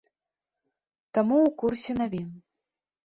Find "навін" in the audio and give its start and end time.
2.01-2.29